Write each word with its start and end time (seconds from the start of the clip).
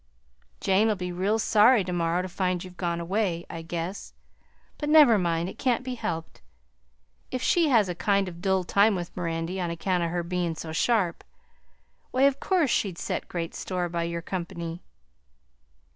"Jane'll 0.61 0.95
be 0.95 1.11
real 1.11 1.37
sorry 1.37 1.83
to 1.83 1.93
morrow 1.93 2.23
to 2.23 2.27
find 2.27 2.63
you've 2.63 2.75
gone 2.75 2.99
away, 2.99 3.45
I 3.51 3.61
guess; 3.61 4.15
but 4.79 4.89
never 4.89 5.19
mind, 5.19 5.47
it 5.47 5.59
can't 5.59 5.83
be 5.83 5.93
helped. 5.93 6.41
If 7.29 7.43
she 7.43 7.69
has 7.69 7.87
a 7.87 7.93
kind 7.93 8.27
of 8.27 8.37
a 8.37 8.39
dull 8.39 8.63
time 8.63 8.95
with 8.95 9.15
Mirandy, 9.15 9.61
on 9.61 9.69
account 9.69 10.01
o' 10.01 10.07
her 10.07 10.23
bein' 10.23 10.55
so 10.55 10.71
sharp, 10.71 11.23
why 12.09 12.23
of 12.23 12.39
course 12.39 12.71
she'd 12.71 12.97
set 12.97 13.27
great 13.29 13.53
store 13.53 13.89
by 13.89 14.05
your 14.05 14.23
comp'ny. 14.23 14.81